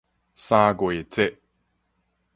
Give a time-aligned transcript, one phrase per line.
[0.33, 1.37] 三月節